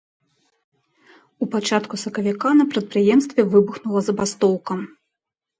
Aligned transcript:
У 1.45 1.49
пачатку 1.55 1.99
сакавіка 2.05 2.49
на 2.63 2.67
прадпрыемстве 2.71 3.41
выбухнула 3.53 3.99
забастоўка. 4.09 4.73